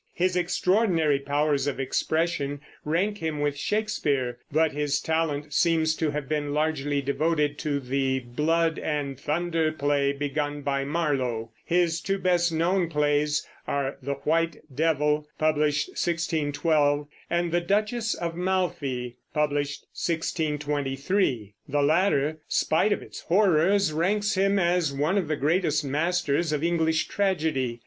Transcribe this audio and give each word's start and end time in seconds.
His 0.15 0.35
extraordinary 0.35 1.19
powers 1.19 1.67
of 1.67 1.79
expression 1.79 2.59
rank 2.83 3.19
him 3.19 3.39
with 3.39 3.55
Shakespeare; 3.55 4.39
but 4.51 4.71
his 4.71 4.99
talent 4.99 5.53
seems 5.53 5.93
to 5.97 6.09
have 6.09 6.27
been 6.27 6.55
largely 6.55 7.03
devoted 7.03 7.59
to 7.59 7.79
the 7.79 8.17
blood 8.21 8.79
and 8.79 9.19
thunder 9.19 9.71
play 9.71 10.11
begun 10.11 10.63
by 10.63 10.85
Marlowe. 10.85 11.51
His 11.63 12.01
two 12.01 12.17
best 12.17 12.51
known 12.51 12.89
plays 12.89 13.45
are 13.67 13.97
The 14.01 14.15
White 14.15 14.55
Devil 14.73 15.27
(pub. 15.37 15.57
1612) 15.59 17.07
and 17.29 17.51
The 17.51 17.61
Duchess 17.61 18.15
of 18.15 18.33
Malfi 18.35 19.17
(pub. 19.35 19.51
1623). 19.51 21.53
The 21.69 21.81
latter, 21.83 22.39
spite 22.47 22.91
of 22.91 23.03
its 23.03 23.19
horrors, 23.19 23.93
ranks 23.93 24.33
him 24.33 24.57
as 24.57 24.91
one 24.91 25.19
of 25.19 25.27
the 25.27 25.35
greatest 25.35 25.85
masters 25.85 26.51
of 26.51 26.63
English 26.63 27.07
tragedy. 27.07 27.79